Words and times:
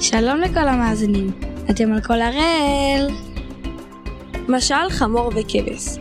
שלום 0.00 0.40
לכל 0.40 0.68
המאזינים, 0.68 1.30
אתם 1.70 1.92
על 1.92 2.00
כל 2.00 2.20
הראל. 2.20 3.08
משל 4.48 4.90
חמור 4.90 5.30
וכבש 5.34 5.98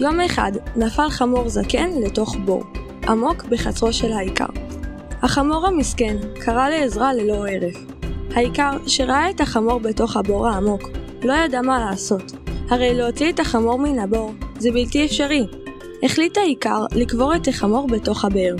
יום 0.00 0.20
אחד 0.20 0.52
נפל 0.76 1.10
חמור 1.10 1.48
זקן 1.48 1.90
לתוך 2.04 2.36
בור, 2.44 2.64
עמוק 3.08 3.44
בחצרו 3.44 3.92
של 3.92 4.12
האיכר. 4.12 4.46
החמור 5.22 5.66
המסכן 5.66 6.16
קרא 6.40 6.68
לעזרה 6.68 7.12
ללא 7.12 7.46
הרף. 7.48 7.76
האיכר, 8.34 8.70
שראה 8.86 9.30
את 9.30 9.40
החמור 9.40 9.78
בתוך 9.78 10.16
הבור 10.16 10.48
העמוק, 10.48 10.82
לא 11.22 11.32
ידע 11.32 11.62
מה 11.62 11.78
לעשות. 11.78 12.32
הרי 12.70 12.94
להוציא 12.94 13.30
את 13.30 13.40
החמור 13.40 13.78
מן 13.78 13.98
הבור 13.98 14.32
זה 14.58 14.70
בלתי 14.70 15.04
אפשרי. 15.04 15.46
החליט 16.02 16.38
האיכר 16.38 16.84
לקבור 16.92 17.36
את 17.36 17.48
החמור 17.48 17.86
בתוך 17.86 18.24
הבאר. 18.24 18.56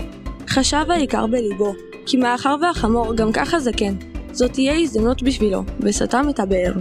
חשב 0.49 0.85
האיכר 0.89 1.27
בליבו, 1.27 1.75
כי 2.07 2.17
מאחר 2.17 2.57
והחמור 2.63 3.15
גם 3.15 3.33
ככה 3.33 3.61
זקן, 3.61 3.95
זאת 4.33 4.53
תהיה 4.53 4.75
הזדמנות 4.75 5.23
בשבילו, 5.23 5.63
וסתם 5.81 6.27
את 6.31 6.41
הבאר. 6.41 6.73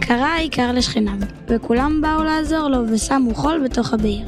קרא 0.00 0.26
האיכר 0.26 0.72
לשכניו, 0.72 1.18
וכולם 1.48 2.00
באו 2.00 2.24
לעזור 2.24 2.68
לו 2.68 2.78
ושמו 2.92 3.34
חול 3.34 3.60
בתוך 3.64 3.92
הבאר. 3.92 4.26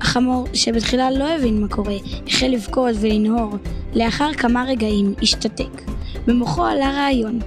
החמור, 0.00 0.46
שבתחילה 0.54 1.10
לא 1.10 1.24
הבין 1.24 1.60
מה 1.60 1.68
קורה, 1.68 1.96
החל 2.26 2.46
לבכות 2.46 2.94
ולנהור. 3.00 3.56
לאחר 3.94 4.32
כמה 4.32 4.64
רגעים 4.68 5.14
השתתק. 5.22 5.82
במוחו 6.26 6.64
עלה 6.64 6.90
רעיון. 6.90 7.38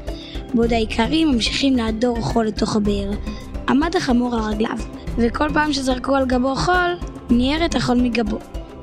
בעוד 0.53 0.73
האיכרים 0.73 1.31
ממשיכים 1.31 1.76
להדור 1.76 2.22
חול 2.22 2.45
לתוך 2.45 2.76
הבאר, 2.76 3.12
עמד 3.70 3.95
החמור 3.95 4.36
על 4.36 4.42
רגליו, 4.42 4.78
וכל 5.17 5.50
פעם 5.53 5.73
שזרקו 5.73 6.16
על 6.16 6.26
גבו 6.26 6.56
חול, 6.56 6.95
ניער 7.30 7.66
את 7.66 7.76
החול 7.76 8.02
מגבו. 8.02 8.38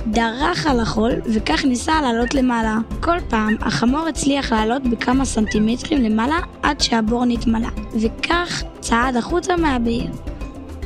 דרך 0.07 0.67
על 0.67 0.81
החול, 0.81 1.13
וכך 1.25 1.65
ניסה 1.65 2.01
לעלות 2.03 2.35
למעלה. 2.35 2.79
כל 3.01 3.17
פעם, 3.29 3.57
החמור 3.61 4.07
הצליח 4.09 4.53
לעלות 4.53 4.83
בכמה 4.83 5.25
סנטימטרים 5.25 6.03
למעלה 6.03 6.39
עד 6.63 6.81
שהבור 6.81 7.25
נתמלא, 7.25 7.69
וכך 8.01 8.63
צעד 8.81 9.17
החוצה 9.17 9.57
מהבאר. 9.57 10.07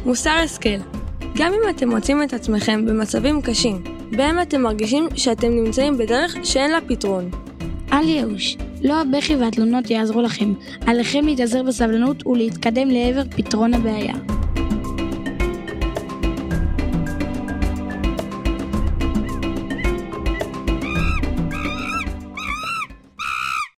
מוסר 0.07 0.31
השכל 0.31 0.79
גם 1.37 1.53
אם 1.53 1.71
אתם 1.71 1.89
מוצאים 1.89 2.23
את 2.23 2.33
עצמכם 2.33 2.87
במצבים 2.87 3.43
קשים, 3.43 3.83
בהם 4.11 4.43
אתם 4.43 4.63
מרגישים 4.63 5.09
שאתם 5.15 5.49
נמצאים 5.49 5.99
בדרך 5.99 6.37
שאין 6.43 6.71
לה 6.71 6.79
פתרון. 6.81 7.31
אל 7.93 8.09
ייאוש, 8.09 8.57
לא 8.83 9.01
הבכי 9.01 9.37
והתלונות 9.37 9.91
יעזרו 9.91 10.23
לכם. 10.23 10.53
עליכם 10.87 11.27
להתאזר 11.27 11.63
בסבלנות 11.63 12.27
ולהתקדם 12.27 12.89
לעבר 12.89 13.23
פתרון 13.37 13.75
הבעיה. 13.75 14.36